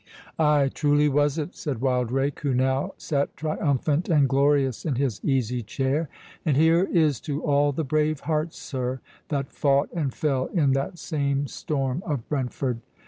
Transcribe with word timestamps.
"Ay, 0.39 0.67
truly 0.73 1.07
was 1.07 1.37
it," 1.37 1.53
said 1.55 1.79
Wildrake, 1.79 2.39
who 2.39 2.55
now 2.55 2.93
sat 2.97 3.37
triumphant 3.37 4.09
and 4.09 4.27
glorious 4.27 4.83
in 4.83 4.95
his 4.95 5.23
easy 5.23 5.61
chair; 5.61 6.09
"and 6.43 6.57
here 6.57 6.85
is 6.85 7.19
to 7.21 7.43
all 7.43 7.71
the 7.71 7.83
brave 7.83 8.21
hearts, 8.21 8.57
sir, 8.57 8.99
that 9.27 9.51
fought 9.51 9.91
and 9.93 10.11
fell 10.11 10.47
in 10.47 10.71
that 10.71 10.97
same 10.97 11.45
storm 11.45 12.01
of 12.03 12.27
Brentford. 12.27 12.79